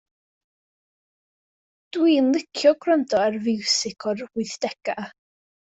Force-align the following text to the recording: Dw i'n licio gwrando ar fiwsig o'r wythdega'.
Dw 1.97 2.09
i'n 2.15 2.33
licio 2.39 2.75
gwrando 2.87 3.21
ar 3.27 3.39
fiwsig 3.45 4.11
o'r 4.15 4.27
wythdega'. 4.41 5.11